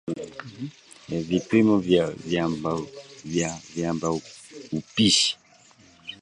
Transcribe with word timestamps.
Vipimo 1.27 1.77
vya 1.79 2.07
Viambaupishi 3.73 5.37